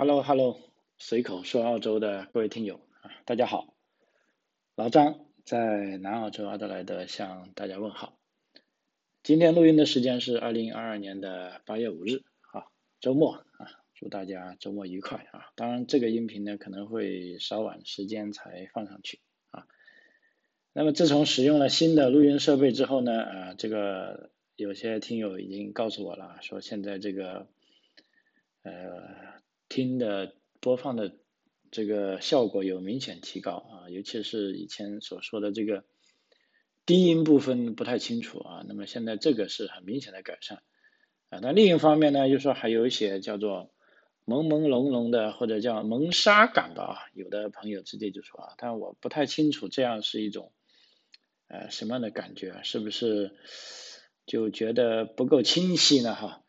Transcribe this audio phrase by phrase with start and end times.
[0.00, 0.58] Hello Hello，
[0.96, 3.74] 随口说澳洲的各位听友啊，大家好，
[4.74, 8.18] 老张在南澳洲阿德莱德向大家问好。
[9.22, 15.52] 今天录音的时间是二零二二年的八月五日啊，周末啊，祝大家周末愉快啊。
[15.54, 19.20] 当然这个音频呢可能会稍晚时间才放上去
[19.50, 19.66] 啊。
[20.72, 27.48] 那么自从使用了新的录音设备之后呢，啊，这个有些听友已经告诉我了，说现在这个
[28.62, 29.38] 呃。
[29.70, 31.14] 听的播放的
[31.70, 35.84] 这个效果有明显提高啊，尤其是以前所说的这个
[36.84, 40.62] 低音部分不太清楚啊，那么现在这个是很明显的改善
[41.28, 41.38] 啊。
[41.40, 43.70] 但另一方面呢，就是说还有一些叫做
[44.26, 50.52] 朦朦胧胧的或者叫蒙沙感吧，有的朋友直接就说啊，但我不太清楚这样是一种
[51.46, 53.36] 呃什么样的感觉，是不是
[54.26, 56.16] 就觉得不够清晰呢？
[56.16, 56.42] 哈。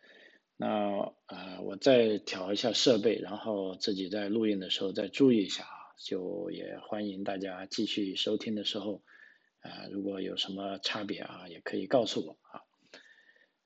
[0.62, 5.90] 那呃，我再调一下设备，然后自己在录音的时候再注意一下啊。
[5.98, 9.02] 就也欢迎大家继续收听的时候，
[9.62, 12.62] 啊，如果有什么差别啊，也可以告诉我啊。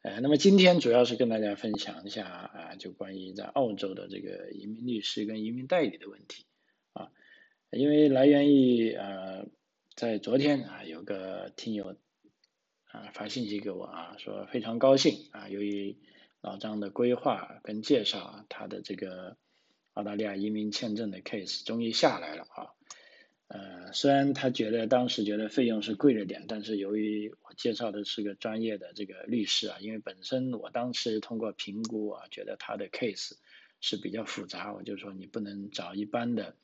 [0.03, 6.45] 呃，那么今天主要是跟大家分享一下啊，就关于在澳洲的这个移民律师跟移民代理的问题
[6.93, 7.11] 啊。
[7.71, 9.47] 因为来源于呃，
[9.97, 11.97] 在昨天啊，有个听友
[12.85, 15.97] 啊发信息给我啊，说非常高兴啊，由于
[16.45, 19.35] 老张的规划跟介绍，他的这个
[19.93, 22.69] 澳大利亚移民签证的 case 终于下来了啊。
[23.47, 33.31] 呃，虽然他觉得当时觉得费用是贵了点，但是由于我介绍的是个专业的这个律师啊，因为本身我当时通过评估啊，觉得他的 case
[33.81, 36.55] 是比较复杂，我就说你不能找一般的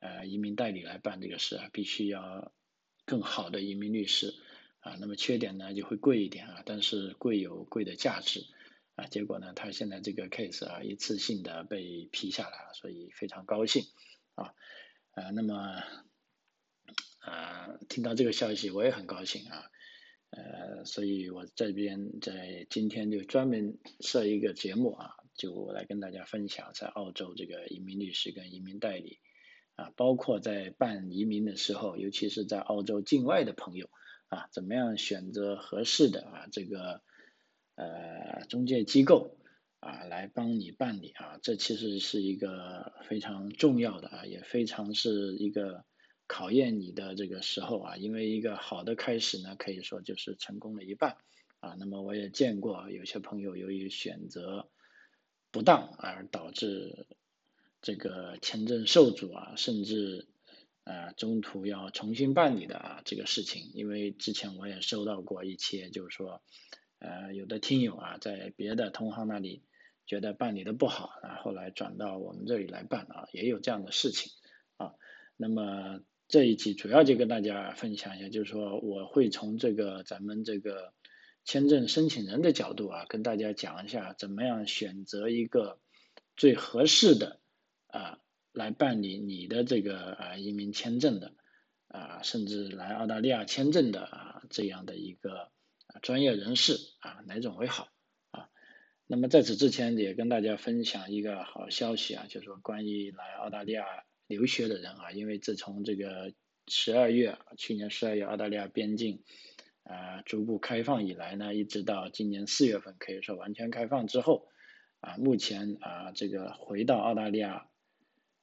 [0.00, 2.52] 呃移民代理来办这个事啊，必须要
[3.06, 4.34] 更好的移民律师
[4.80, 4.98] 啊。
[5.00, 8.44] 那么缺点呢就会贵一点啊，但是贵有贵的价值。
[8.96, 13.82] 啊，结果呢，他现在这个 case 啊，一次性的被批下来了，所以非常高兴
[14.36, 14.54] 啊，
[15.16, 15.82] 呃，那么
[17.18, 19.68] 啊，听到这个消息我也很高兴啊，
[20.30, 29.18] 呃，所以我这边在今天就专门设一个节目啊，就来跟大家分享在澳洲这个移民律师跟移民代理
[29.74, 33.90] 啊，包括在办移民的时候，尤其是在澳洲境外的朋友
[34.28, 37.02] 啊，怎么样选择合适的啊这个。
[37.76, 39.36] 呃，中介机构
[39.80, 45.84] 啊，来帮你办理啊，这其实是一个非常重要的啊，也非常是一个
[46.28, 51.16] 考验你的这个时候啊，因为一个好的开始呢，可以说就是成功了一半
[51.58, 51.74] 啊。
[51.76, 54.70] 那么我也见过有些朋友由于选择
[55.50, 57.08] 不当而导致
[57.82, 60.28] 这个签证受阻啊，甚至
[60.84, 66.40] 啊中途要重新办理的啊这个事情，因为之前我也收到过一些，就是说。
[67.04, 69.62] 呃，有的听友啊，在别的同行那里
[70.06, 74.32] 觉得办理的不好，然后来转到我们这里来办啊，也有这样的事情
[74.78, 74.94] 啊。
[75.36, 80.94] 那么这一集主要就跟大家分享一下，就是说我会从这个咱们这个
[81.44, 85.78] 签证申请人的角度啊，跟大家讲一下怎么样选择一个
[86.36, 87.38] 最合适的
[87.88, 88.18] 啊
[88.50, 91.34] 来办理你的这个啊移民签证的
[91.88, 95.52] 啊，甚至来澳大利亚签证的啊这样的一个。
[96.02, 97.88] 专业人士啊，哪种为好
[98.30, 98.48] 啊？
[99.06, 103.84] 那么在此之前也跟大家分享一个好消息啊，就是说关于来澳大利亚
[104.26, 106.32] 留学的人啊，因为自从这个
[106.66, 109.22] 十二月，去年十二月澳大利亚边境
[109.82, 114.48] 啊逐步开放以来呢，一直到今年四月份可以说完全开放之后
[115.00, 117.68] 啊，目前啊这个回到澳大利亚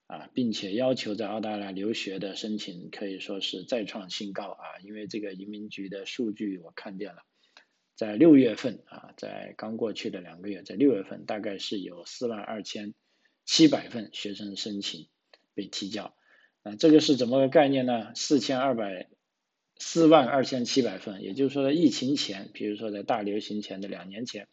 [0.06, 7.23] 啊，并且要求在澳大利亚留学的申请可以说是再创新高啊，因为这个移民局的数据我看见了。
[8.01, 12.95] 在六月份啊，在刚过去的两个月，在六月份大概是有四万二千
[13.45, 15.07] 七百份学生申请
[15.53, 16.16] 被提交，
[16.63, 18.16] 啊，这个是怎么个概念呢？
[18.16, 19.07] 四千二百
[19.78, 24.47] 四万二千七百份，也就是说疫情前，比如说在大流行前的两年前，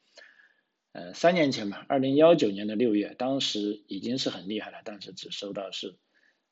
[0.92, 5.96] 呃，三年前吧，二零幺九年的六月，当时已经是很厉害了，但是只收到是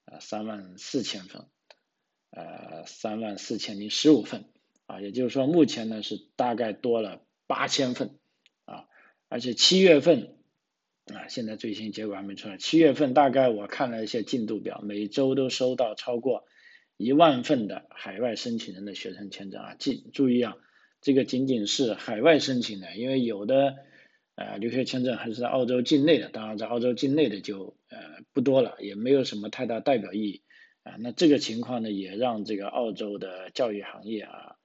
[0.07, 1.45] 呃三万四千份，
[2.31, 4.47] 呃三万四千零十五份。
[4.87, 8.19] 啊，也就是说，目前呢是大概多了八千份
[8.65, 8.87] 啊，
[9.29, 10.37] 而且七月份
[11.13, 12.57] 啊，现在最新结果还没出来。
[12.57, 16.45] 七月份大概我看了一些进度表，每周都收到超过
[16.97, 19.75] 一万份的海外申请人的学生签证啊。
[19.75, 20.57] 记注意啊，
[21.01, 23.75] 这个仅仅是海外申请的，因为有的
[24.37, 27.99] 呃留学签证还是在澳洲境内的，当然在澳洲境内的就呃
[28.33, 30.43] 不多了，也没有什么太大代表意义
[30.85, 30.95] 啊。
[31.01, 34.56] 那这个情况呢，也让这个澳洲的教育行业啊。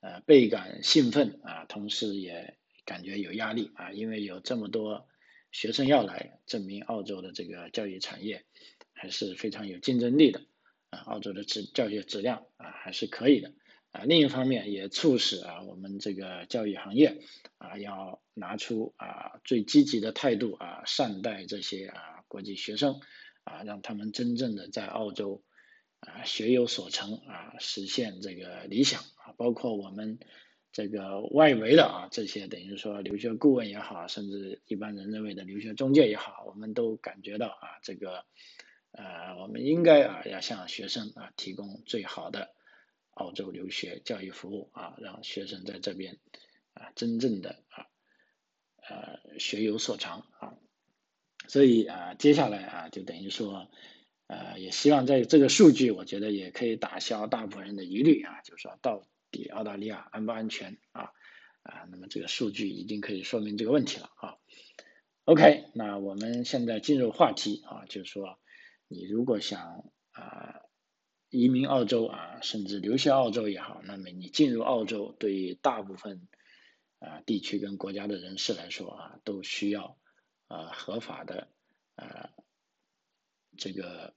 [0.00, 2.56] 呃，倍感兴奋啊，同时也
[2.86, 5.06] 感觉有压力啊，因为有这么多
[5.52, 8.46] 学生要来，证明澳洲的这个教育产业
[8.94, 10.40] 还是非常有竞争力的
[10.88, 13.52] 啊，澳洲的质教学质量啊还是可以的
[13.92, 14.04] 啊。
[14.04, 17.18] 另一方面也促使啊我们这个教育行业
[17.58, 23.00] 啊要拿出啊最积极的态度啊善待这些啊国际学生
[23.44, 25.42] 啊，让他们真正的在澳洲
[26.00, 30.18] 啊学有所成啊，实现这个理想啊，包括我们。
[30.72, 38.24] 这个外围的啊，这些等于说留学顾问也好，甚至一般人认为的留学中介也好，我们都感觉到啊，这个
[38.92, 42.54] 呃，我们应该啊，要向学生啊提供最好的
[43.14, 46.20] 澳洲留学教育服务啊，让学生在这边
[46.74, 47.86] 啊真正的啊
[48.88, 50.54] 呃学有所长啊，
[51.48, 53.68] 所以啊，接下来啊，就等于说
[54.30, 59.02] 呃，也希望在这个数据，我觉得也可以打消大部分人的疑虑啊，就是说到。
[59.32, 61.12] 底澳大利亚安不安全啊？
[61.62, 64.34] 啊，那么这个数据已经可以说明这个问题了啊。
[65.24, 68.40] OK，那我们现在进入话题啊，就是说
[68.88, 70.62] 你如果想啊
[71.28, 76.26] 移民澳洲啊，甚至留学澳洲也好，那么你进入澳洲对于大部分
[76.98, 79.96] 啊地区跟国家的人士来说啊，都需要
[80.48, 81.46] 啊合法的
[81.94, 82.30] 啊
[83.56, 84.12] 这个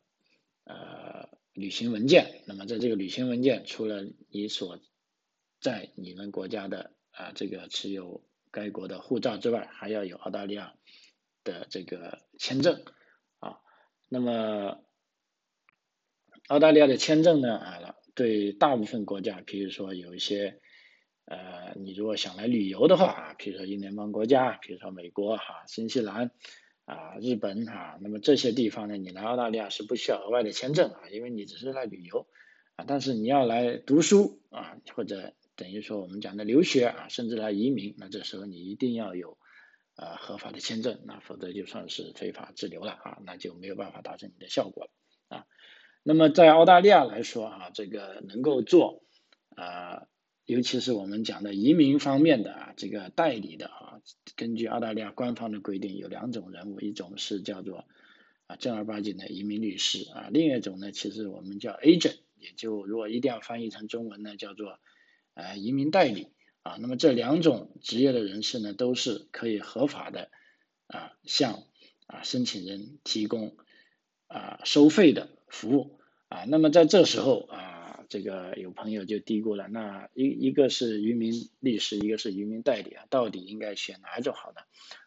[0.65, 2.42] 呃旅行文件。
[2.48, 4.80] 那么在这个旅行文件，除了你所
[5.60, 10.74] 在你们国家的啊这个持有该国的护照之外，还要有澳大利亚
[11.44, 12.83] 的这个签证
[13.39, 13.60] 啊。
[14.10, 14.83] 那么
[16.48, 20.59] 澳大利亚的签证呢啊，对大部分国家，比如说有一些
[21.25, 26.31] 呃，你如果想来旅游的话啊，比如说英联邦国家，比如说美国哈、新西兰
[26.85, 32.27] 啊、日本啊，那么这些地方呢，你来澳大利亚是不需要额外的签证啊，因为你只是来旅游
[32.75, 32.83] 啊。
[32.88, 39.38] 但是你要来读书啊，或者等于说我们讲的留学啊，甚至来移民，那这时候你一定要有
[39.95, 45.45] 呃合法的签证，那否则就算是非法滞留了啊，那就没有办法达成你的效果了啊。
[46.03, 49.03] 那么在澳大利亚来说啊，这个能够做
[49.56, 50.07] 啊，
[50.45, 54.01] 尤其是我们讲的移民方面的啊，这个代理的啊，
[54.36, 57.86] 根据澳大利亚官方的规定，有两种人物，一种是叫做
[58.48, 64.80] 啊正儿八经的移民律师啊，另一种呢，其实我们叫 agent，也就如果一定要翻译成中文呢，叫做
[65.34, 66.28] 呃，移民代理
[66.62, 70.30] 啊，那么这两种职业的人士呢，都是可以合法的
[70.88, 71.63] 啊，向
[72.06, 73.56] 啊申请人提供
[74.28, 76.44] 啊收费的服务啊。
[76.50, 77.62] 那么在这时候啊，
[78.09, 84.61] 这个有朋友就嘀咕了，那一一个是移民律师，一个是移民代理啊，到底应该选哪种好呢？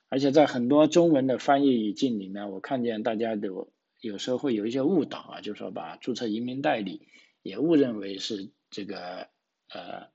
[0.09, 3.69] 而且在很多中文的翻译语境里面，我看见大家都
[4.01, 7.09] 有时候会有一些误导啊，就是说把注册移民代理
[7.43, 9.29] 也误认为是这个
[9.69, 10.15] 呃。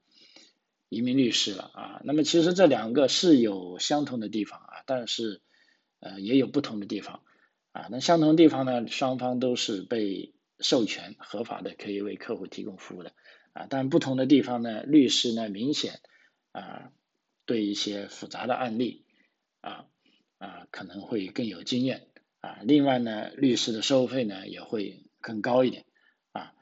[0.93, 5.39] 移民律师了啊，那么其实这两个是有相同的地方啊，但是
[6.01, 7.21] 呃也有不同的地方
[7.71, 7.87] 啊。
[7.89, 13.13] 那相同的地方呢，双方都是被授权合法的，可以为客户提供服务的
[13.53, 13.67] 啊。
[13.69, 15.99] 但不同的地方呢，律师呢明显
[16.51, 16.91] 啊
[17.45, 19.05] 对一些复杂的案例
[19.61, 19.85] 啊
[20.37, 22.07] 啊可能会更有经验
[22.39, 22.59] 啊。
[22.63, 25.85] 另外呢，律师的收费呢也会更高一点
[26.31, 26.53] 啊。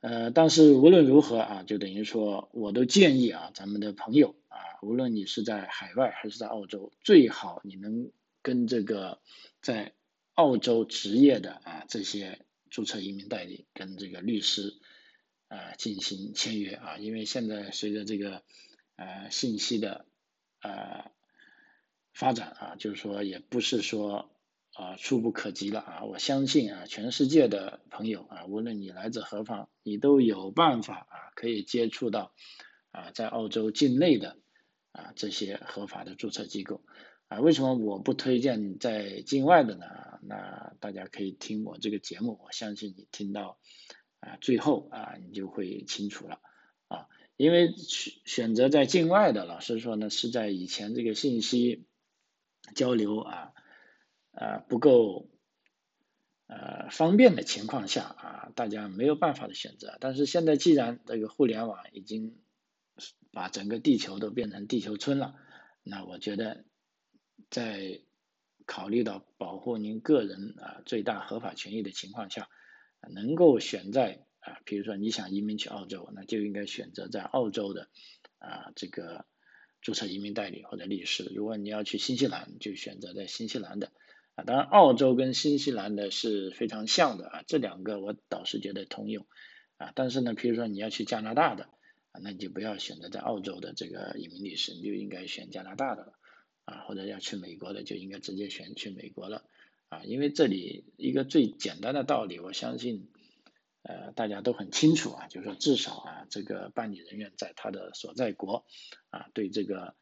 [0.00, 9.20] 呃，但是无论如何啊，就等于说，我都建议啊，咱们的朋友啊，无论你是在海外还是在澳洲，最好你能跟这个
[9.60, 9.94] 在
[10.34, 12.45] 澳洲执业的啊这些
[12.76, 14.74] 注册移民代理跟这个律师
[15.48, 18.42] 啊进行签约啊，因为现在随着这个
[18.96, 20.04] 呃信息的
[20.60, 21.10] 呃
[22.12, 24.30] 发展啊，就是说也不是说。
[24.78, 26.04] 啊，触不可及了啊！
[26.04, 32.34] 我相信啊，全世界的朋友啊，无论你来自何方，你都有办法啊，可以接触到
[32.90, 34.36] 啊，在澳洲境内的
[34.92, 36.82] 啊这些合法的注册机构
[37.28, 37.40] 啊。
[37.40, 39.86] 为什么我不推荐在境外的呢？
[40.22, 43.58] 那大家可以听我这个节目，我相信你听到
[44.20, 46.40] 啊最后啊，你就会清楚了
[46.88, 47.06] 啊。
[47.36, 51.86] 因为选选择在境外的，老实说呢，是在以前这个信息
[52.74, 53.52] 交流啊。
[54.38, 55.30] 呃，不够
[56.46, 59.96] 呃方便的情况下啊，大家没有办法的选择。
[59.98, 62.36] 但是现在既然这个互联网已经
[63.32, 65.36] 把整个地球都变成地球村了，
[65.82, 66.66] 那我觉得
[67.50, 68.00] 在
[68.66, 72.48] 考虑到保护您个人啊最大合法权益的情况下，
[73.08, 77.88] 能够选在啊，比如说你想移民去澳洲，那就应该选择在澳洲的
[78.38, 79.24] 啊这个
[79.80, 81.30] 注册移民代理或者律师。
[81.34, 83.92] 如果你要去新西兰，就选择在新西兰的。
[84.34, 89.24] 啊，当然，澳洲跟新西兰的是非常像的啊，这两个我倒是觉得通用
[89.78, 89.92] 啊。
[89.94, 91.64] 但是呢，比如说你要去加拿大的
[92.12, 96.12] 啊，那你就不要选择在澳洲的这个移民律师，你就应该选加拿大的了
[96.66, 99.44] 啊，或者要去美国的就应该直接选去美国了
[99.88, 103.08] 啊，因为这里一个最简单的道理，我相信
[103.82, 108.66] 呃大家都很清楚啊，就是说至少啊这个办理人员在他的所在国
[109.10, 109.94] 啊对这个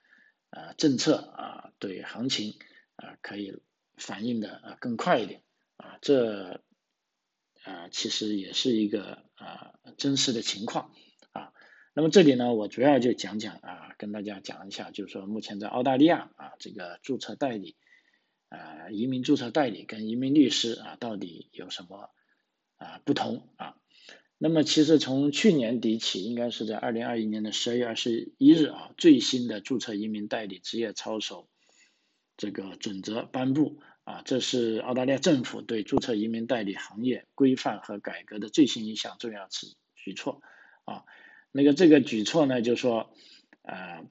[0.51, 2.59] 呃政策啊对行情
[2.97, 3.61] 啊可以
[3.97, 5.43] 反映的啊更快一点
[5.77, 6.63] 啊，这
[7.63, 10.95] 啊其实也是一个啊真实的情况。
[11.97, 17.77] 那么这里呢，我主要就讲讲啊，跟大家讲一下，就是说目前在澳大利亚啊，这个注册代理
[18.49, 22.11] 啊，移民注册代理跟移民律师啊，到底有什么
[22.79, 23.77] 啊不同啊？
[24.39, 31.49] 那么其实从去年底起，应该是在二零二一年的十二月二十一日啊，最新的注册移民代理职业操守
[32.37, 40.43] 这个准则颁布啊，这是澳大利亚政府对注册移民代理行业规范和改革的最新一项重要举举措
[40.85, 41.05] 啊。
[41.57, 43.15] 那个这个举措呢，就说，
[43.63, 44.05] 呃，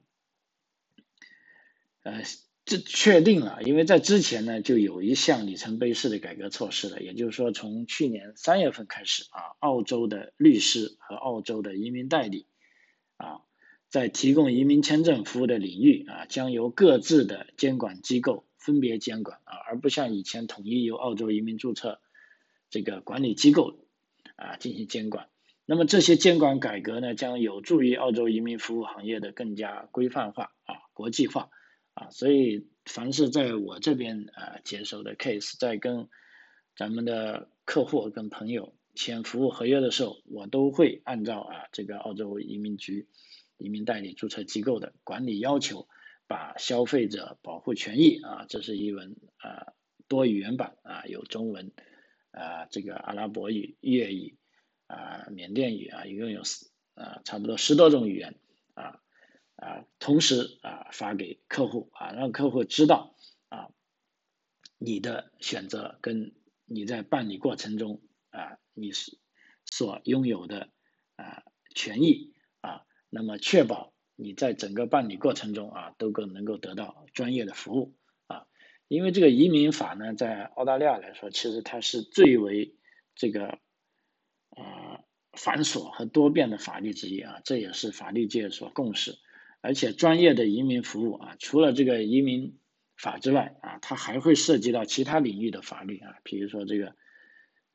[2.02, 2.22] 呃，
[2.64, 12.46] 这确定了，因为在之前呢，就有一项里程碑式的改革措施了，也就是说，从去年三月份开始啊，澳洲的律师和澳洲的移民代理
[13.18, 13.42] 啊，
[13.90, 22.00] 在提供移民签证服务的领域啊，将由各自的监管机构分别监管啊，而不像以前统一由澳洲移民注册
[22.70, 23.76] 这个管理机构
[24.36, 25.28] 啊进行监管。
[25.66, 31.48] 那么这些监管改革呢，将有助于澳洲移民服务行业的更加规范化啊、国际化
[31.94, 32.10] 啊。
[32.10, 36.08] 所以，凡是在我这边啊接手的 case，在跟
[36.76, 43.08] 咱们的客户跟朋友签服务合约的时候，我都会按照啊这个澳洲移民局
[43.56, 45.88] 移民代理注册机构的管理要求，
[46.26, 49.72] 把消费者保护权益啊，这是一文啊
[50.08, 51.72] 多语言版啊，有中文
[52.32, 54.36] 啊这个阿拉伯语、粤语。
[54.86, 56.42] 啊，缅甸语啊，一共有
[56.94, 58.38] 啊，差不多十多种语言
[58.74, 59.00] 啊
[59.56, 63.16] 啊，同时啊发给客户啊，让客户知道
[63.48, 63.70] 啊
[64.78, 66.34] 你的选择跟
[66.66, 69.18] 你在办理过程中啊你是
[69.64, 70.68] 所拥有的
[71.16, 71.42] 啊
[71.74, 78.46] 权益啊，那么确保你在整个办理过程中啊都够能够得到专业的服务啊，
[78.88, 82.76] 因为这个移民法呢，在澳大利亚来说，其实它是最为
[83.14, 83.58] 这个。
[84.56, 85.00] 啊，
[85.32, 89.18] 繁琐和多变的法律之一啊，这也是法律界所共识。
[89.60, 92.58] 而且专业的移民服务啊，除了这个移民
[92.96, 96.94] 法之外啊，它还会涉及到其他领域的法律啊，比如说这个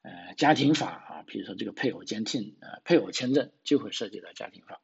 [0.04, 4.82] 呃家庭法啊，比如说这个配偶监听啊，配偶签证就会涉及到家庭法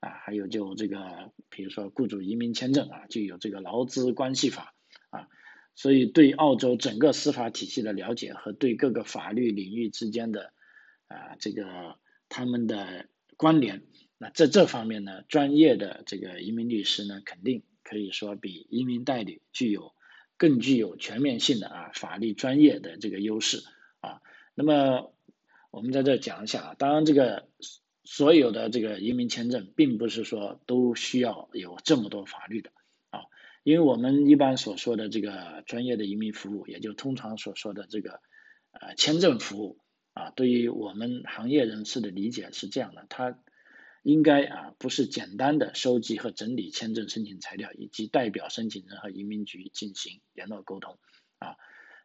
[0.00, 4.74] 啊，还有就这个比如说雇主移民签证啊，就有这个劳资关系法
[5.10, 5.28] 啊。
[5.74, 10.52] 所以对澳洲整个司法体系的了解和对各个法律领域之间的
[11.08, 11.96] 啊，这个
[12.28, 13.82] 他们的关联，
[14.18, 19.94] 那在这方面呢，专业的这个移民律师呢，肯定可以说比移民代理具有
[20.36, 23.62] 更具有全面性的啊法律专业的这个优势
[24.00, 24.20] 啊。
[24.54, 25.14] 那么
[25.70, 27.48] 我们在这讲一下啊，当然这个
[28.04, 32.70] 所有的这个移民签证，并不是说都需要有这么多法律的
[33.10, 33.22] 啊，
[33.62, 38.20] 因为我们一般所说的这个专业的移民服务，也就通常所说的这个
[38.72, 39.78] 呃签证服务。
[40.18, 43.38] 啊，对于我们行业人士的理解是这样的，他
[44.02, 50.98] 应该啊不是简单的收集和整理签证申请材料，以及代表申请人和移民局进行联络沟通
[51.38, 51.54] 啊。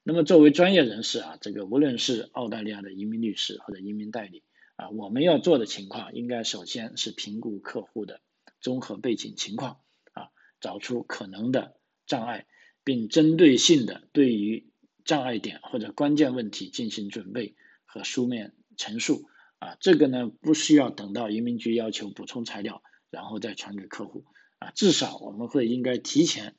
[0.04, 4.44] 那么作为专业人士啊，这个无论是澳大利亚的移民律师或者移民代理
[4.76, 8.22] 啊，我们要做的情况，应该首先是评估客户的
[8.62, 9.80] 综合背景情况
[10.12, 10.30] 啊，
[10.62, 12.46] 找出可能的障碍，
[12.84, 14.70] 并针对性的对于
[15.04, 17.56] 障碍点或者关键问题进行准备。
[17.94, 19.30] 和书面陈述。
[19.60, 22.82] 啊，这个呢不需要等到移民局要求补充材料，
[23.12, 24.26] 然后再传给客户。
[24.58, 26.56] 啊，至少我们会应该提前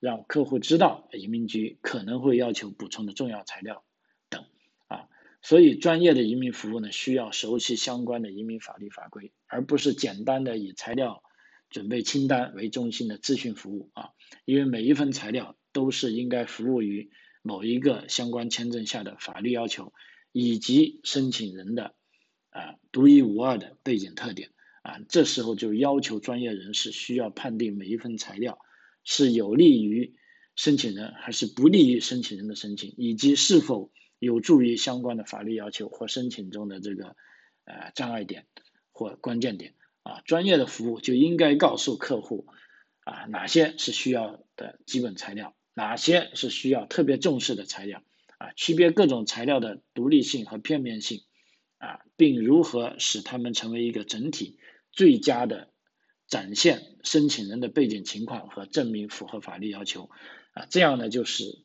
[0.00, 3.84] 让客户知道移民局可能会要求补充的重要材料
[4.28, 4.46] 等。
[4.88, 5.08] 啊，
[5.42, 11.22] 所以专业的移民服务呢需要熟悉相关的移民法律法规，而不是简单的以材料
[11.70, 13.90] 准备清单为中心的咨询服务。
[13.92, 14.10] 啊，
[14.44, 19.92] 因为每一份材料都是应该服务于某一个相关签证下的法律要求。
[20.40, 21.96] 以及申请人的
[22.50, 24.52] 啊独一无二的背景特点
[24.82, 28.60] 啊，这时候就要求专业人士需要判定每一份材料
[29.02, 30.14] 是有利于
[30.54, 33.90] 申请人还是不利于申请人的申请，以及是否
[34.20, 37.16] 有助于相关的法律要求或申请中的这个
[37.64, 38.46] 呃障碍点
[38.92, 40.20] 或关键点啊。
[40.24, 42.46] 专业的服务就应该告诉客户
[43.00, 48.04] 啊哪些是需要的基本材料，哪些是需要特别重视的材料。
[48.38, 51.22] 啊，区别各种材料的独立性和片面性，
[51.78, 54.58] 啊，并如何使它们成为一个整体
[54.92, 55.72] 最佳的
[56.28, 60.08] 展现申请人的背景情况和证明符合法律要求，
[60.52, 61.64] 啊，这样呢就是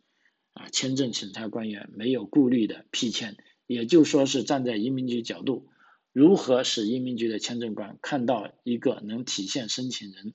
[0.53, 3.37] 啊签证审查官员没有顾虑的批签，
[3.67, 5.69] 也就说是站在移民局角度，
[6.11, 10.33] 如何使移民局的签证官看到一个能体现申请人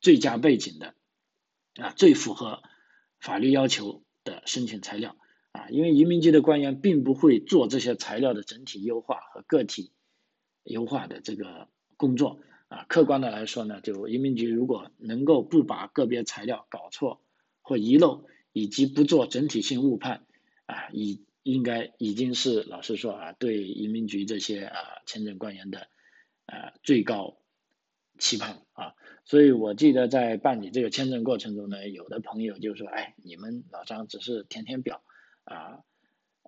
[0.00, 0.94] 最佳背景的
[1.76, 2.62] 啊最符合
[3.20, 5.16] 法律要求的申请材料
[5.54, 9.92] 啊，因为移民局的官员并不会做这些材料的整体优化和个体
[10.64, 12.40] 优化的这个工作。
[12.68, 17.20] 啊，客观的来说呢，就移民局如果能够不把个别材料搞错
[17.62, 20.26] 或遗漏，以及不做整体性误判，
[20.66, 25.86] 啊，已应该已经是老实说啊，对移民局这些啊签证官员的
[26.46, 27.36] 啊最高
[28.18, 28.94] 期盼啊。
[29.24, 35.02] 所以我记得在办理这个签证过程中呢，有的朋友就说，哎，你们老张只是填填表
[35.44, 35.80] 啊，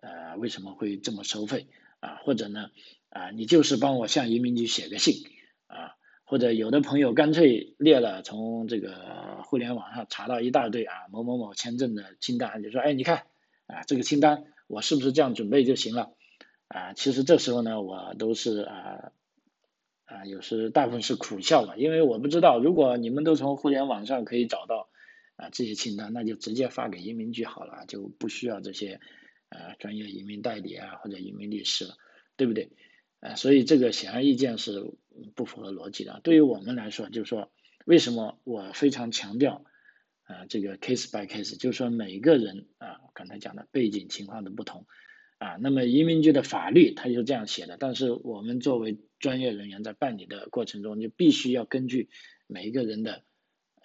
[0.00, 1.66] 呃，为什么会这么收费
[2.00, 2.20] 啊？
[2.24, 2.70] 或者呢，
[3.10, 5.24] 啊，你就是帮我向移民局写个信
[5.66, 5.96] 啊？
[6.28, 13.26] 或者有的朋友干脆列了从这个互联网上查到一大堆啊某某某签证的清单，就说哎你看
[13.68, 16.10] 啊这个清单我是不是这样准备就行了
[16.66, 16.94] 啊？
[16.94, 19.12] 其实这时候呢我都是啊
[20.04, 24.88] 啊有时大部分是苦笑嘛，因为我不知道如果你们都从互联网上可以找到
[25.36, 29.00] 啊这些清单，那就直接发给移民局好了，就不需要这些
[29.48, 31.96] 啊专业移民代理啊或者移民律师了，
[32.36, 32.72] 对不对？
[33.20, 34.92] 啊，所以这个显而易见是
[35.34, 36.20] 不符合逻辑的。
[36.22, 37.50] 对于我们来说，就是说，
[37.86, 39.64] 为什么我非常强调
[40.24, 44.86] 啊，这个 case by case，就是说每个人啊，刚才讲的背景情况的不同
[45.38, 52.10] 啊，那么移民局的法律它就这样写的，但是我们作为专业人员在办理的过程中，就必须要根据
[52.46, 53.24] 每一个人的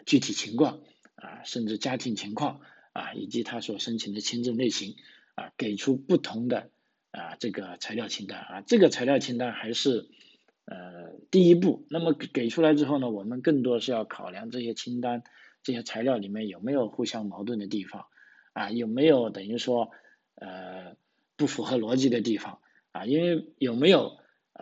[0.05, 0.84] 具体情况
[1.21, 2.59] 啊，甚至家庭情况
[2.91, 4.95] 啊，以及他所申请的签证类型
[5.35, 6.69] 啊，给出不同的。
[7.13, 10.07] 啊，这个材料清单啊，这个材料清单还是
[10.63, 11.85] 呃第一步。
[11.89, 15.21] 那么给出来之后呢，我们更多是要考量这些清单、
[15.61, 18.05] 这些材料里面有没有互相矛盾的地方
[18.53, 19.91] 啊，有没有等于说
[20.35, 20.95] 呃
[21.35, 22.61] 不符合逻辑的地方
[22.93, 24.17] 啊，因为有没有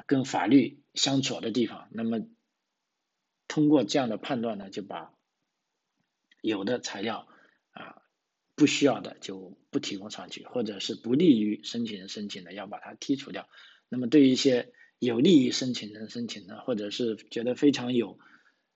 [0.08, 1.88] 跟法律相左的地方。
[1.92, 2.26] 那么
[3.48, 5.14] 通过这样的判断呢，就把
[6.42, 7.28] 有的材料
[7.72, 8.02] 啊。
[8.56, 13.48] 不需要的就不提供上去，或者是不利于申请人申请的，要把它剔除掉。
[13.88, 18.20] 那么对于一些有利于申请人申请的，或者是觉得非常有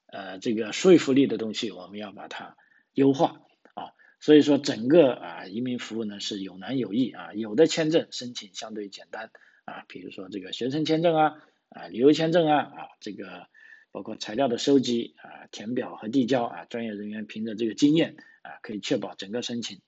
[0.07, 2.55] 呃这个说服力的东西，我们要把它
[2.93, 3.41] 优化
[3.73, 3.91] 啊。
[4.21, 9.31] 所以说整个啊移民服务呢是有难有易啊，有的签证申请相对简单
[9.65, 13.49] 啊，比如说这个学生签证啊啊旅游签证啊啊这个。
[13.93, 19.81] 包括材料的收集啊、填表和递交啊，专业人员凭着这个经验啊，可以确保整个申请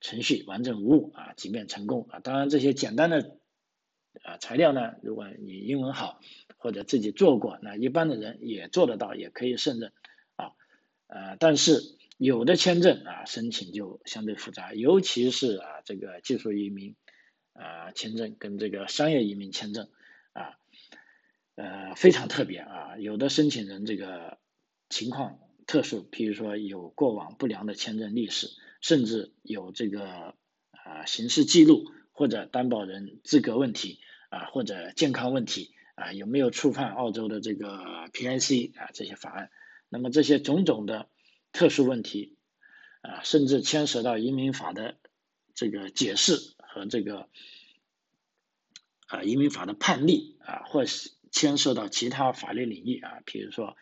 [0.00, 2.20] 程序完整无误啊，即便成功啊。
[2.20, 3.36] 当然，这些简单的
[4.22, 6.20] 啊材料呢，如果你英文好
[6.56, 9.92] 或者自己做过，那一般的人也做得到，也可以胜任
[10.36, 10.52] 啊。
[11.08, 11.80] 呃，但是
[12.18, 16.94] 有的签证啊申请就相对复杂，尤其是啊这个技术移民
[17.54, 19.88] 啊签证跟这个商业移民签证
[20.32, 20.58] 啊。
[21.54, 22.96] 呃，非常特别啊！
[22.98, 24.38] 有的申请人这个
[24.88, 28.48] 情况特殊，譬如说有过往不良的签证历史，
[28.80, 30.34] 甚至有这个
[30.70, 37.68] 啊刑事记录，或者担保人资格问题啊，或者健康问题啊，有没有触犯澳洲的这个
[38.14, 39.50] PIC 啊这些法案？
[39.90, 41.10] 那么这些种种的
[41.52, 42.38] 特殊问题
[43.02, 44.96] 啊，甚至牵涉到移民法的
[45.54, 47.28] 这个解释和这个
[49.08, 51.10] 啊移民法的判例啊，或是。
[51.32, 53.76] 牵涉到其他法律领域啊，比如说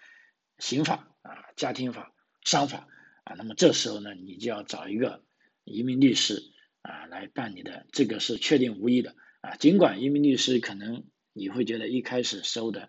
[0.59, 2.87] 刑法啊、家庭法、商法
[3.25, 5.25] 啊，那么这时候呢，你就要找一个
[5.65, 6.43] 移民律师
[6.81, 9.57] 啊来办理的，这个是确定无疑的啊。
[9.57, 12.89] 尽管移民律师可能你会觉得一开始收的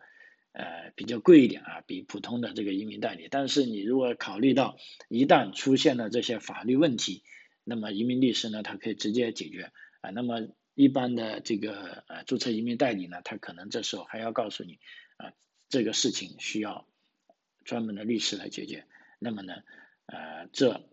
[0.53, 4.77] 呃比较贵一点啊，比普通的这个移民代理，但是你如果考虑到
[5.09, 7.23] 一旦出现了这些法律问题，
[7.63, 9.71] 那么移民律师呢，他可以直接解决
[10.01, 10.47] 啊，那么。
[10.73, 14.79] 一般的这个呃注册移民代理呢，他可能这时候还要告诉你
[15.17, 15.33] 啊，
[15.69, 16.87] 这个事情需要
[17.63, 18.85] 专门的律师来解决。
[19.19, 19.63] 那么呢，
[20.05, 20.89] 呃，这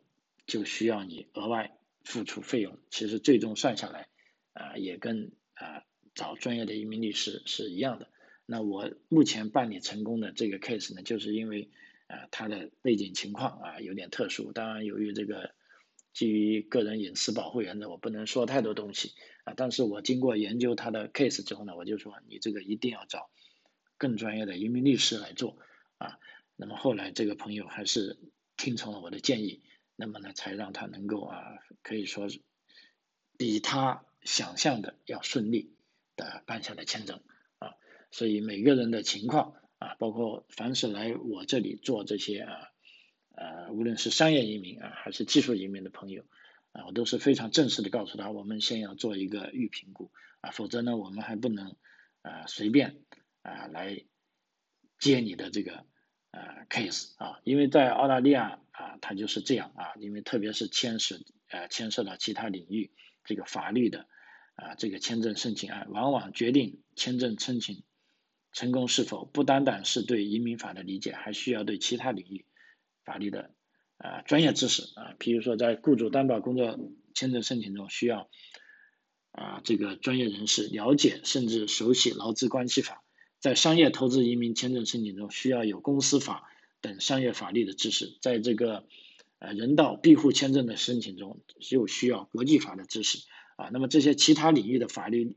[0.47, 2.79] 就需要你额外付出费用。
[2.91, 4.09] 其实最终算下来
[4.53, 8.09] 啊，也跟啊找专业的移民律师是一样的。
[8.45, 11.71] 那我目前办理成功的这个 case 呢，就是因为
[12.07, 14.53] 啊他的背景情况啊有点特殊。
[14.53, 15.55] 当然，由于这个
[16.19, 19.13] 基于个人隐私保护原则，我不能说太多东西
[19.45, 19.55] 啊。
[19.57, 23.31] 但是我经过研究他的 case 之后呢，我就说你这个一定要找
[23.99, 25.59] 更专业的移民律师来做
[25.99, 26.19] 啊。
[26.57, 28.19] 那么后来这个朋友还是
[28.57, 29.63] 听从了我的建议，
[29.95, 31.39] 那么呢才让他能够啊，
[31.85, 32.41] 可以说是
[33.37, 35.77] 比他想象的要顺利
[36.17, 37.21] 的办下来签证
[37.61, 37.75] 啊。
[38.11, 42.73] 所以每个人的情况啊，包括凡是来我这里做这些啊，
[43.39, 46.25] 呃，无论是商业移民啊，还是技术移民的朋友
[46.73, 51.77] 啊，我都是非常正式的告诉他，我们先要做一个预评估啊，否则呢，我们还不能
[52.23, 52.97] 啊随便
[53.43, 54.03] 啊来
[54.99, 55.85] 接你的这个
[56.33, 62.91] 呃 case 啊，因为在澳大利亚啊，它就是这样啊，因为特别是牵涉呃牵涉到其他领域
[63.25, 64.09] 这个法律的
[64.57, 67.85] 啊这个签证申请案，往往决定签证申请。
[68.51, 72.47] 成功是否不单单是对移民法的理解，还需要对其他领域
[73.09, 73.51] 法律的
[73.97, 76.79] 啊专业知识啊，譬如说在雇主担保工作
[77.15, 78.29] 签证申请中，需要
[79.33, 82.97] 啊这个专业人士了解甚至熟悉劳资关系法；
[83.41, 86.51] 在商业投资移民签证申请中，需要有公司法
[86.83, 88.87] 等商业法律的知识；在这个
[89.39, 91.41] 呃人道庇护签证的申请中，
[91.71, 93.71] 又需要国际法的知识啊。
[93.73, 95.35] 那么这些其他领域的法律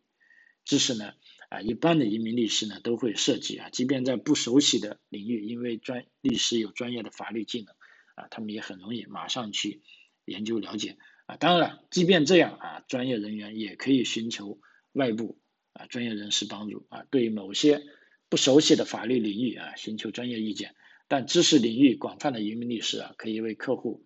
[0.66, 1.14] 知识呢？
[1.52, 7.76] 啊，一般的移民律师呢都会涉及啊，即便在不熟悉的领域，因为专律师有专业的法律技能
[8.16, 9.82] 啊，他们也很容易马上去
[10.24, 11.36] 研究了解啊。
[11.36, 14.62] 当然，即便这样啊，专业人员也可以寻求
[14.94, 15.42] 外部
[15.74, 17.84] 啊专业人士帮助啊，对某些
[18.30, 20.74] 不熟悉的法律领域啊寻求专业意见。
[21.10, 24.06] 但知识领域广泛的移民律师啊，可以为客户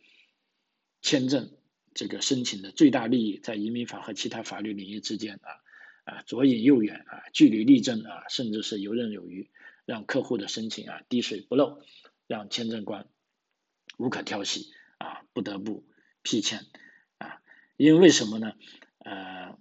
[1.03, 1.51] 签证
[1.93, 5.61] 这个申请的最大利益，在移民法和其他法律领域之间啊。
[6.05, 9.49] 啊，左引右远啊，据理力争啊，甚至是游刃有余，
[9.85, 11.81] 让客户的申请啊滴水不漏，
[12.27, 13.07] 让签证官
[13.97, 14.67] 无可挑剔
[14.99, 15.83] 啊，不得不
[16.21, 16.67] 批签
[17.17, 17.41] 啊。
[17.75, 18.53] 因为为什么呢？
[18.99, 19.57] 呃，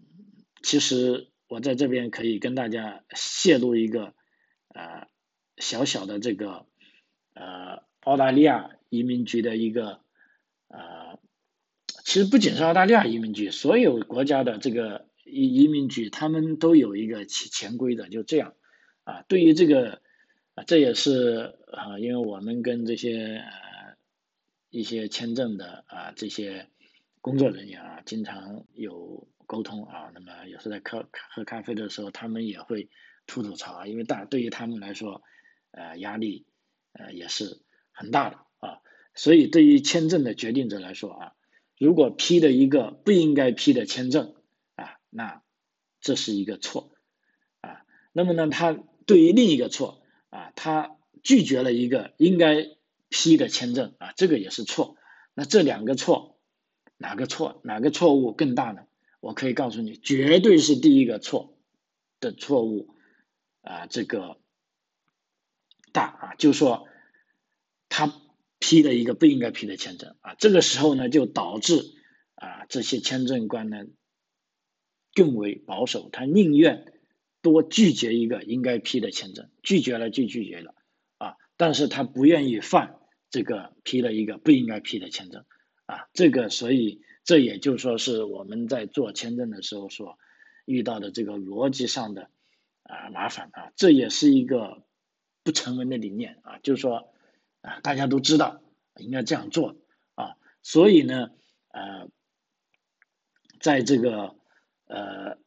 [0.62, 4.12] 其实我在这边可以跟大家泄露一个
[4.68, 5.08] 呃
[5.56, 6.66] 小小的这个
[7.32, 10.02] 呃澳大利亚移民局的一个
[10.68, 11.18] 呃，
[12.04, 15.08] 其实不仅是澳大利亚移民局，所有国家的这个。
[15.24, 18.54] 移移民局他们都有一个潜潜规则，就这样
[19.04, 19.22] 啊。
[19.26, 20.02] 对于这个
[20.54, 23.96] 啊，这也是啊，因为我们跟这些呃
[24.70, 26.68] 一些签证的啊这些
[27.20, 30.10] 工作人员啊，经常有沟通啊。
[30.14, 32.90] 那么有时在喝喝咖啡的时候，他们也会
[33.26, 35.22] 吐吐槽啊，因为大对于他们来说，
[35.70, 36.44] 呃压力
[36.92, 38.80] 呃也是很大的啊。
[39.14, 41.32] 所以对于签证的决定者来说啊，
[41.78, 44.34] 如果批的一个不应该批的签证。
[45.16, 45.42] 那
[46.00, 46.90] 这是一个错
[47.60, 52.66] 啊，那么呢，他对于另一个错啊，他拒绝了一个应该
[53.08, 54.96] 批的签证啊，这个也是错。
[55.34, 56.40] 那这两个错，
[56.96, 58.82] 哪个错，哪个错误更大呢？
[59.20, 61.56] 我可以告诉你，绝对是第一个错
[62.18, 62.92] 的错误
[63.62, 64.40] 啊，这个
[65.92, 66.88] 大啊，就说
[67.88, 68.12] 他
[68.58, 71.94] 批了一个不应该批的签证啊，这个时候呢，就导致
[72.34, 73.86] 啊这些签证官呢。
[75.14, 76.92] 更为保守，他宁愿
[77.40, 80.74] 多拒绝一个应该批的签证，拒绝了就拒绝了
[81.18, 82.98] 啊，但是他不愿意犯
[83.30, 85.44] 这个批了一个不应该批的签证
[85.86, 90.18] 啊，这个所以这也就说是我们在做签证的时候所
[90.64, 92.30] 遇到的这个逻辑上的
[92.82, 94.82] 啊麻烦啊，这也是一个
[95.44, 97.12] 不成文的理念啊，就是说
[97.60, 98.62] 啊大家都知道
[98.96, 99.76] 应该这样做
[100.16, 101.30] 啊，所以呢
[101.68, 102.08] 呃
[103.60, 104.34] 在这个。
[104.86, 105.38] 呃，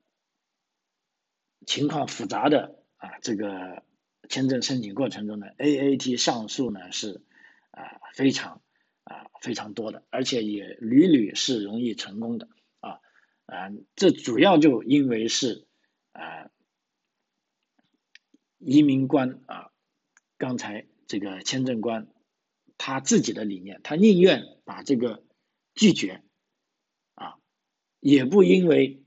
[1.68, 3.84] 情况复杂的啊，这个
[4.28, 7.22] 签证申请过程中呢，AAT 上诉呢是
[7.70, 8.64] 啊非常
[9.04, 13.00] 啊非常多的，而且也屡屡是容易成功的啊
[13.46, 15.68] 啊，这主要就因为是
[16.14, 16.50] 啊
[18.58, 19.72] 移民官啊，
[20.40, 22.08] 刚才这个签证官
[22.80, 25.24] 他自己的理念，他宁愿把这个
[25.76, 26.24] 拒绝
[27.14, 27.36] 啊，
[28.00, 29.04] 也不因为。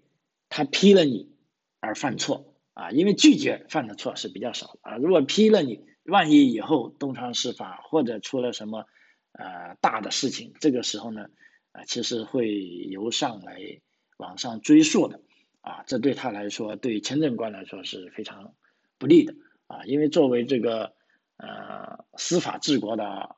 [0.51, 1.33] 他批了你
[1.81, 4.97] 而犯错啊，因为拒绝犯的错是比较少的啊。
[4.97, 8.85] 如果批了你，万一以后东窗事发或者出了什么
[9.33, 11.29] 呃大的事情，这个时候呢
[11.73, 12.61] 啊，其实会
[12.91, 13.81] 由上来
[14.19, 15.23] 往上追溯的
[15.63, 15.85] 啊。
[15.87, 18.55] 这对他来说，对签证官来说是非常
[18.99, 19.35] 不利的
[19.69, 19.85] 啊。
[19.85, 20.95] 因为作为这个
[21.37, 23.37] 呃司法治国的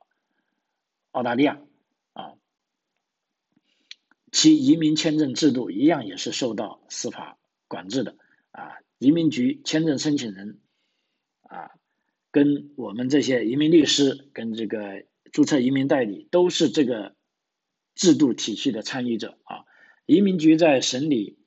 [1.10, 1.60] 澳大利亚。
[4.42, 8.16] 其移民签证制度一样也是受到司法管制的
[8.50, 10.58] 啊，移民局签证申请人
[11.42, 11.70] 啊，
[12.32, 17.14] 跟我们这些移民律师跟这个注册移民代理都是这个
[17.94, 19.64] 制度体系的参与者啊。
[20.06, 21.38] 移民局在审理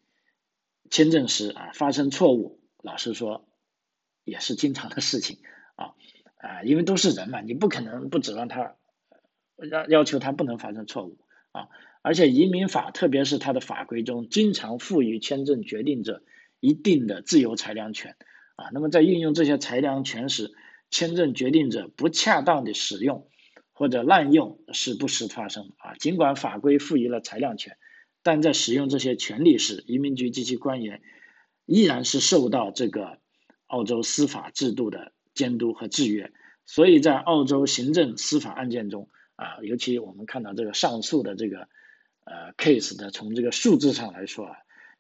[0.89, 3.45] 签证时啊，发生错误，老实说
[4.23, 5.39] 也是经常的事情
[5.75, 5.95] 啊
[6.37, 8.77] 啊，因为都是人嘛，你不可能不指望他
[9.69, 11.17] 要要求他不能发生错误
[11.51, 11.67] 啊。
[12.05, 16.21] 而且移民法，特别是它的法规中，经常赋予签证决定者
[16.59, 18.15] 一定的自由裁量权
[18.57, 18.69] 啊。
[18.73, 20.53] 那么在运用这些裁量权时，
[20.91, 23.27] 签证决定者不恰当的使用
[23.73, 25.95] 或者滥用是不时发生啊。
[25.95, 27.75] 尽管法规赋予了裁量权，
[28.21, 31.01] 但在使用这些权利时，移民局及其官员
[31.65, 33.17] 依然是受到这个
[33.65, 36.31] 澳洲司法制度的监督和制约。
[36.67, 41.67] 所以在澳洲行政司法案件中啊，尤其我们看到这个上诉的这个
[42.25, 44.57] 呃 case 的，从这个数字上来说啊。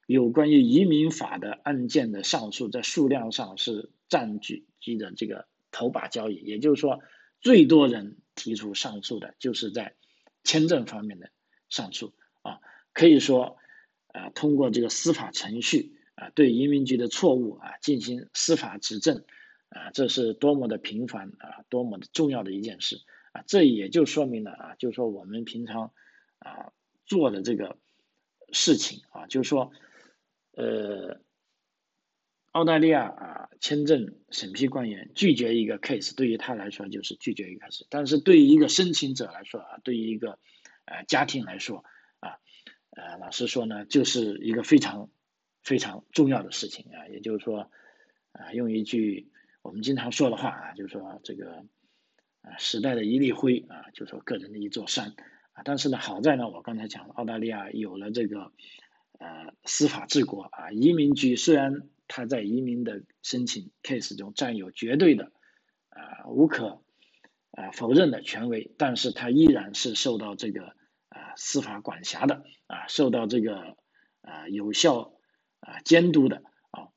[0.07, 6.99] 有关于移民法的案件的上诉，在数量上是占据据的这个头把交椅，也就是说，
[7.41, 9.95] 最多人提出上诉的就是在
[10.43, 11.31] 签证方面的
[11.69, 12.59] 上诉啊，
[12.93, 13.57] 可以说
[14.09, 19.23] 啊，通过这个司法程序啊，对移民局的错误啊进行司法指正
[19.69, 25.91] 啊，这是多么的频繁啊，多么的重要的一件事啊，这也就说明了啊，就是说我们平常
[26.37, 26.73] 啊
[27.05, 27.77] 做的这个
[28.51, 29.71] 事情啊，就是说。
[30.57, 31.19] 呃，
[32.53, 40.39] 澳大利亚啊，签证审批官员拒绝一个 case，对于他来说就是拒绝一个 case，但是对于一个申请者来说啊，对于一个
[40.85, 41.83] 呃家庭来说
[42.21, 42.39] 啊，
[42.91, 45.09] 呃，老实说呢，就是一个非常
[45.61, 47.69] 非常重要的事情啊，也就是说
[48.31, 49.29] 啊，用一句
[49.61, 51.65] 我们经常说的话啊，就是说这个
[52.43, 55.17] 啊时代的一粒灰啊，就是说个人的一座山
[55.55, 58.51] 啊，但是呢，好在呢，我刚才讲了，澳大利亚有了这个。
[59.17, 65.31] 呃，司法治国啊，移民局虽然他在移民的申请 case 中占有绝对的
[65.87, 66.83] 啊无可
[67.51, 70.75] 啊否认的权威，但是他依然是受到这个
[71.07, 73.77] 啊司法管辖的啊，受到这个
[74.19, 75.13] 啊有效
[75.61, 76.89] 啊监督的啊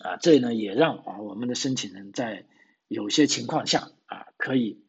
[0.00, 2.46] 啊，这呢也让啊我们的申请人在
[2.88, 4.82] 有些情况下啊可以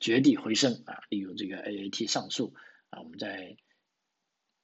[0.00, 2.54] 绝地回升啊，例如这个 AAT 上诉
[2.90, 3.56] 啊，我们在。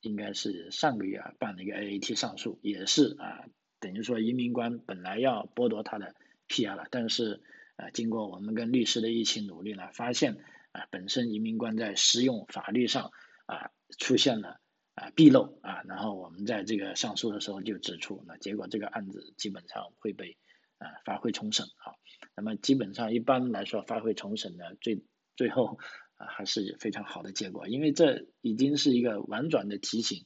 [0.05, 3.47] 应该是上个月啊办了一个 AAT 上诉，也是啊
[3.79, 6.17] 等于说移民官本来要剥夺他的
[6.49, 7.41] PR 了，但是
[7.77, 10.39] 啊经过我们跟律师的一起努力呢，发现
[10.73, 13.13] 啊本身移民官在适用法律上
[13.47, 14.59] 啊出现了
[14.97, 20.37] 啊纰漏啊，然后我们在这个上诉的时候就指出，那结果这个案子基本上会被
[20.79, 21.95] 啊发回重审啊，
[22.35, 25.05] 那么基本上一般来说发回重审呢最
[25.37, 25.79] 最后
[26.17, 26.27] 啊。
[26.29, 30.25] 还是非常好的结果，因为这已经是一个婉转的提醒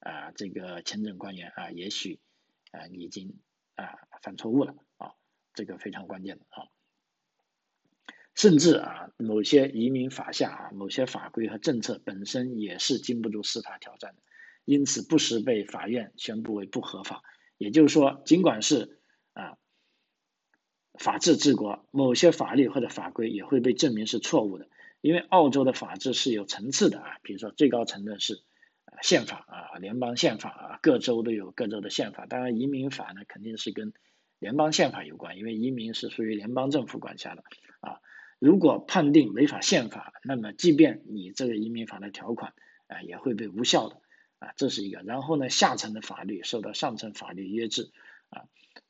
[0.00, 2.18] 啊，这个签证官员啊，也许
[2.72, 3.38] 啊你已经
[3.76, 5.12] 啊犯错误了啊，
[5.54, 6.66] 这个非常关键的啊。
[8.34, 14.22] 甚至啊，某些移民法下啊，某些法规和政策本身也是经不住司法挑战的，
[14.64, 17.22] 因此不时被法院宣布为不合法。
[17.56, 18.95] 也就是说，尽管是
[20.98, 24.68] 法治治国，某些法律或者法规也会被证明是错误的。
[25.00, 28.42] 因为澳洲的法治是有层次的啊，比如说最高层的是
[29.02, 32.26] 宪法啊，联邦宪法啊，各州都有各州的宪法。
[32.26, 33.92] 当然，移民法呢肯定是跟
[34.38, 37.44] 联邦宪法有关，因为移民是属于联邦政府管辖的
[37.80, 38.00] 啊。
[38.38, 42.52] 如果判定违反宪法，那么即便你这个移民法的条款
[42.86, 44.00] 啊也会被无效的
[44.38, 45.02] 啊，这是一个。
[45.02, 47.92] 然后呢，下层的法律受到上层法律约制
[48.30, 48.44] 啊，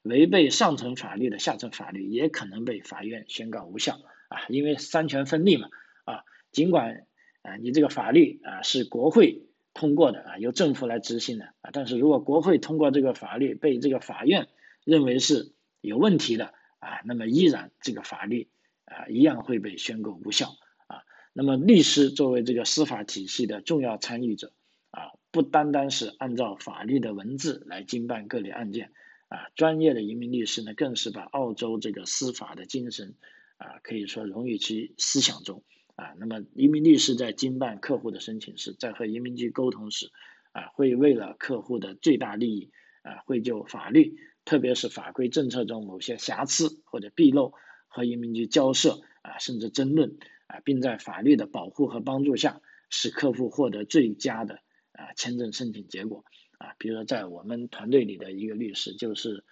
[0.09, 5.69] 违背上层法律的下层法律也可能被法院宣告无效啊，因为三权分立嘛。
[6.05, 7.07] 啊，尽管
[7.43, 9.43] 啊，你这个法律啊是国会
[9.75, 14.47] 通过的啊，由政府来执行的啊，但是如果国会通过这个法律被这个法院
[14.85, 18.49] 认为是有问题的啊，那么依然这个法律
[18.85, 21.03] 啊一样会被宣告无效啊。
[21.33, 24.53] 那么律师作为这个司法体系的重要参与者
[24.91, 28.93] 啊，不单单是按照法律的文字来经办各类案件
[29.29, 33.15] 啊，专业的移民律师呢，更是把澳洲这个司法的精神
[33.57, 35.63] 啊，可以说融于其思想中。
[35.97, 40.11] 啊，那么移民律师在经办客户的申请时，在和移民局沟通时，
[40.53, 47.55] 啊，会为了客户的最大利益，啊，会就法律，特别是法规政策中某些瑕疵或者纰漏
[47.89, 52.61] 和移民局交涉，啊，甚至争论，啊，并在法律的保护和帮助下，
[52.91, 54.57] 使客户获得最佳的
[54.93, 56.27] 啊签证申请结果，
[56.59, 59.45] 啊，比如说在我们团队里的一个律师，就是，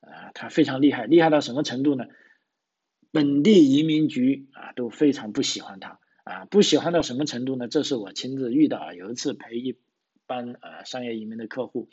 [0.00, 2.06] 啊，他非常厉害，厉害到什么程度呢？
[3.12, 7.68] 本地移民局啊都非常不喜欢他啊，不喜欢到什么程度呢？
[7.68, 9.78] 这是我亲自遇到啊，有一次陪一
[10.26, 11.88] 班呃商业移民的客户，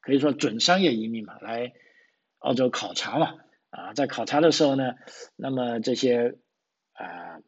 [0.00, 1.72] 可以说准商业移民嘛，来
[2.38, 3.34] 澳洲考察嘛
[3.70, 4.94] 啊，在考察的时候呢，
[5.36, 6.38] 那么这些
[6.92, 7.40] 啊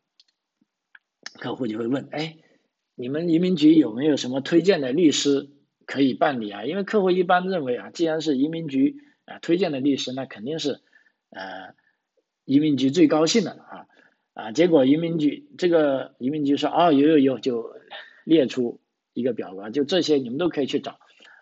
[1.39, 2.37] 客户就会问，哎，
[2.95, 5.51] 你们移民局有没有什么推荐的律师
[5.87, 6.65] 可以办理啊？
[6.65, 10.81] 因为客户一般认为啊，既然是移民局啊推荐的律师，那肯定是
[11.31, 11.75] 呃。
[12.47, 13.87] 移民局最高兴了啊
[14.35, 14.53] 啊！
[14.53, 17.75] 结果移民局这个移民局说啊有有有，就
[18.25, 18.81] 列出
[19.15, 20.99] 一个表格，就这些你们都可以去找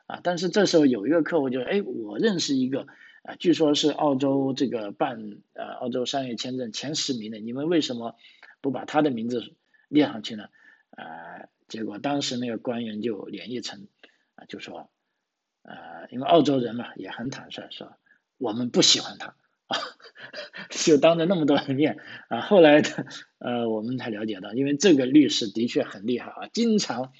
[0.07, 0.21] 啊。
[0.23, 2.87] 但是这时候有一个客户就哎，我认识一个
[3.25, 8.15] 啊，据说是澳洲这个办呃澳洲商业签证前十名的，你们为什么
[8.61, 9.43] 不把他的名字
[9.89, 10.45] 列上去呢？
[10.91, 13.89] 啊，结果当时那个官员就连一层
[14.35, 14.91] 啊，就说，
[15.63, 17.97] 呃，因为澳洲人嘛也很坦率，说
[18.39, 19.35] 我们不喜欢他
[19.67, 19.79] 啊，
[20.71, 23.07] 就当着那么多人面啊，后来的
[23.39, 27.13] 呃我们才了解到，因为这个律师的确很厉害啊，经常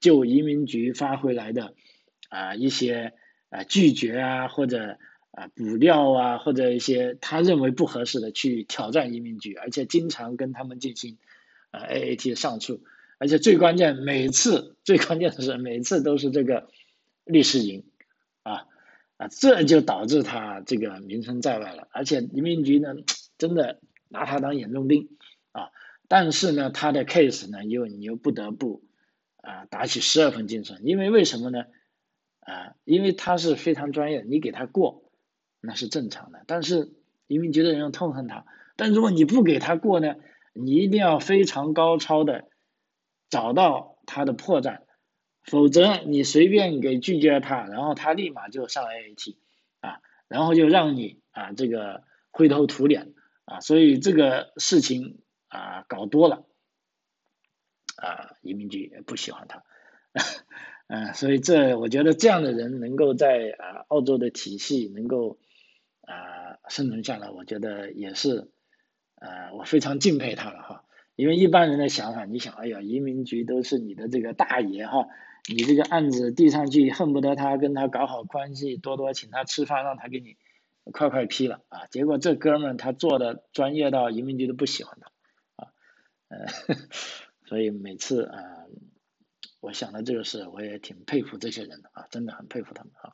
[0.00, 1.74] 就移民局发回来的
[2.28, 3.14] 啊一些
[3.50, 4.98] 啊拒绝啊或者。
[5.36, 11.18] 啊，补料啊，或者一些他认为不合适的去挑战移民局，而且经常跟他们进行
[11.72, 12.84] 啊 AAT 上诉，
[13.18, 16.68] 而且最关键，每次最关键的是每次都是这个
[17.24, 17.84] 律师赢
[18.42, 18.66] 啊
[19.16, 22.94] 啊，这就导致他这个名声在外了，而且移民局呢
[23.38, 25.08] 真的拿他当眼中钉
[25.52, 25.70] 啊，
[26.08, 28.82] 但是呢他的 case 呢又你又不得不
[29.36, 31.64] 啊打起十二分精神，因为为什么呢
[32.40, 32.74] 啊？
[32.84, 35.02] 因为他是非常专业，你给他过。
[35.66, 36.92] 那是正常的，但是
[37.26, 38.44] 移民局的人又痛恨他。
[38.76, 40.16] 但如果你不给他过呢，
[40.52, 42.44] 你一定要非常高超的
[43.34, 44.82] 找到他的破绽，
[45.42, 49.34] 否则你随便给拒绝了他，然后他立马就上 AAT
[49.80, 53.12] 啊，然后就让你啊这个灰头土脸
[53.44, 55.18] 啊，所以这个事情
[55.48, 56.46] 啊搞多了
[57.96, 59.64] 啊，移民局也不喜欢他，
[60.86, 65.40] 嗯， 所以这我觉得这样的人能够在啊澳洲的体系能够。
[66.06, 68.50] 啊，生存下来，我觉得也是，
[69.14, 70.84] 呃，我非常敬佩他了哈。
[71.16, 75.06] 因为一般人的想法，你想，哎呀，移民局都是你的这个大爷哈，
[75.48, 80.36] 你这个案子递上去，恨不得他跟他搞好关系，多多请他吃饭，让他给你
[80.92, 81.86] 快快批了啊。
[81.86, 85.10] 结果这哥们他做的专业到移民局都不喜欢他
[85.64, 85.68] 啊，
[86.28, 86.46] 呃，
[87.46, 88.38] 所以每次啊，
[89.60, 93.12] 我想到这个事，我也挺佩服这些人的啊，真的很佩服他们啊。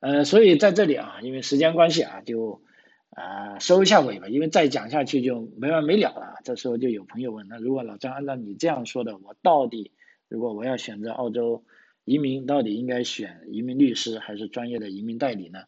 [0.00, 2.62] 呃，所以在这里啊，因为时间关系啊，就
[3.10, 6.40] 啊收一下尾吧，因为再讲下去就没完没了了。
[6.44, 9.90] 这时候就有朋友问，那如果老张按照你这样说的，我到底
[10.28, 11.64] 如果我要选择澳洲
[12.04, 15.64] 移民，到底应该选移民律师还是专业的移民代理呢？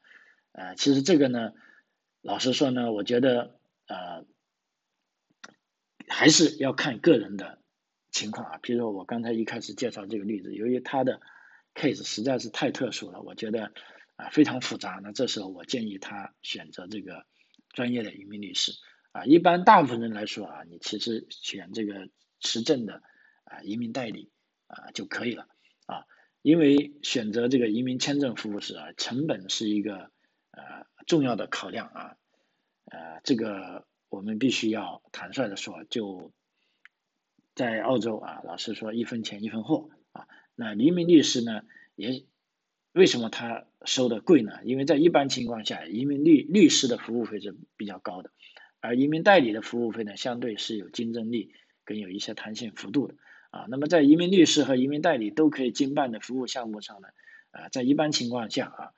[0.52, 1.52] 呃，其实这个呢，
[2.20, 4.24] 老实说呢，我觉得呃
[6.06, 7.58] 还是要看个人的
[8.12, 8.58] 情况啊。
[8.62, 11.20] 比如说我刚才一开始介绍这个例子，由于他的
[11.74, 13.72] case 实在是太特殊了，我觉得。
[14.14, 15.00] 啊，非常复杂。
[15.02, 17.24] 那这时候我建议他选择这个
[17.72, 18.72] 专业的移民律师。
[19.12, 22.08] 啊，一般大部分人来说啊，你其实选这个
[22.40, 23.02] 持证的
[23.44, 24.30] 啊移民代理
[24.68, 25.48] 啊就可以了。
[25.84, 26.06] 啊，
[26.40, 30.10] 因为选择这个移民签证服务时啊，成本是一个
[30.50, 32.16] 呃重要的考量啊。
[32.86, 36.32] 呃，这个我们必须要坦率的说，就
[37.54, 40.26] 在澳洲啊，老实说一分钱一分货啊。
[40.54, 41.62] 那移民律师呢，
[41.96, 42.24] 也
[42.92, 43.66] 为什么他？
[43.84, 44.60] 收的贵呢？
[44.64, 48.30] 因为在一般情况下，移民律律师的服务费是比较高的，
[48.80, 51.52] 而移民代理的服务费呢，相对是有竞争力
[51.84, 53.14] 跟有一些弹性幅度的
[53.50, 53.66] 啊。
[53.68, 57.08] 那么在移民律师和移民代理都可以经办的服务项目上呢，
[57.50, 58.92] 啊，在一般情况下啊，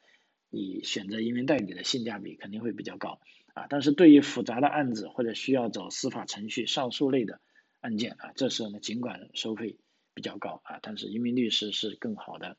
[0.51, 3.20] 你选择移民代理的性价比肯定会比较高
[3.55, 3.66] 啊。
[3.68, 7.40] 但是对于复杂的案子或者需要走司法程序、上诉类的
[7.81, 9.79] 案件啊，这时候呢，尽管收费
[10.14, 12.57] 比较高啊，但是移民律师是更好的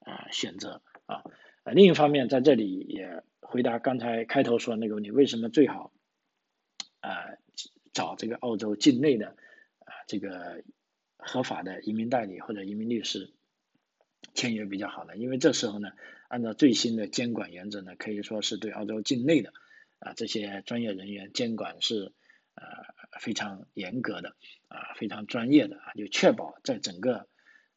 [0.00, 0.82] 啊选择。
[1.10, 1.24] 啊，
[1.64, 5.92] 呃，另一方面，在这里也回答刚才开头说那个问题，为什么最好
[7.00, 7.10] 啊
[7.92, 9.30] 找这个澳洲境内的
[9.80, 10.62] 啊这个
[11.16, 13.32] 合法的移民代理或者移民律师
[14.34, 15.16] 签约比较好呢？
[15.16, 15.90] 因为这时候呢，
[16.28, 19.52] 按照最新的监管原则呢，可以说是对澳洲境内的
[19.98, 22.12] 啊这些专业人员监管是
[22.54, 22.62] 呃
[23.18, 24.36] 非常严格的
[24.68, 27.26] 啊非常专业的啊，就确保在整个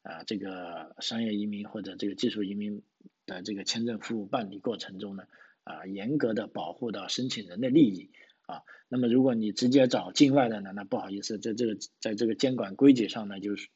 [0.02, 2.84] 啊这个商业移民或者这个技术移民。
[3.26, 5.24] 的这个签证服务办理过程中呢，
[5.62, 8.10] 啊，严格的保护到申请人的利益
[8.46, 8.62] 啊。
[8.88, 13.68] 那么如果你直接找境外的呢，那不好意思，在这个在这个监管规矩上呢，就是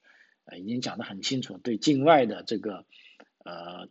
[0.45, 2.87] 呃已经讲得很清楚，对境外的这个
[3.45, 3.89] 呃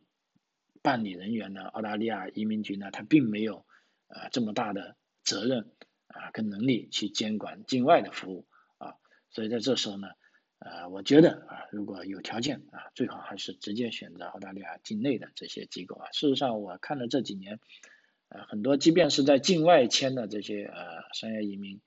[0.82, 3.66] 办理人员呢，澳大利亚移民局呢，他并没有
[4.08, 5.72] 呃这么大的责任
[6.08, 8.96] 啊跟能力去监管境外的服务啊。
[9.32, 10.08] 所以在这时候呢。
[10.60, 16.10] 呃，我觉得啊，如果有条件啊，最好还是直接选择澳大利亚境内的这些机构啊。
[16.14, 17.60] 事实上，我看了这几年，
[18.30, 21.80] 呃，很多即便是在境外签的这些呃商业移民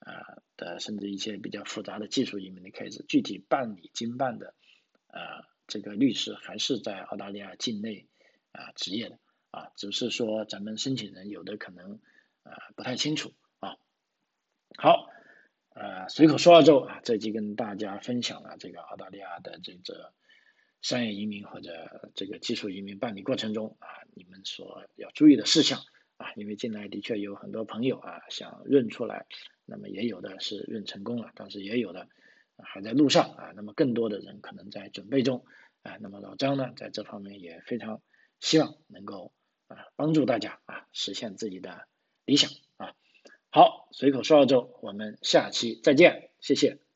[0.00, 4.52] 啊的，甚至一些比较复杂的技术移民的 case，具体办理经办的
[5.06, 8.08] 呃这个律师还是在澳大利亚境内
[8.50, 9.18] 啊执业的
[9.52, 12.00] 啊，只是说咱们申请人有的可能
[12.42, 13.76] 啊不太清楚啊。
[14.76, 15.08] 好。
[15.80, 20.12] 呃，随口说澳洲啊，这集跟大家分享了这个澳大利亚的这个
[20.82, 25.78] 商业移民或者这个技术移民办理过程中啊，你们所要注意的事项
[26.16, 29.26] 啊，因为近来的确有很多朋友啊想润出来，
[29.66, 32.08] 那么也有的是润成功了，但是也有的
[32.56, 35.44] 还在路上啊，那么更多的人可能在准备中
[35.82, 38.02] 啊，那么老张呢在这方面也非常
[38.40, 39.32] 希望能够
[39.68, 41.86] 啊帮助大家啊实现自己的
[42.24, 42.50] 理想。
[43.50, 46.87] 好，随口说澳洲，我们下期再见，谢谢。